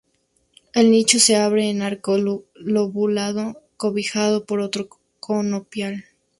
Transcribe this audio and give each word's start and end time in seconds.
El 0.73 0.89
nicho 0.89 1.19
se 1.19 1.35
abre 1.35 1.69
en 1.69 1.83
arco 1.83 2.17
lobulado, 2.55 3.61
cobijado 3.77 4.45
por 4.47 4.59
otro 4.59 4.89
conopial. 5.19 6.05